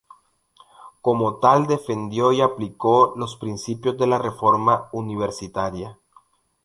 [1.03, 5.95] Como tal defendió y aplicó los principios de la Reforma Universitaria.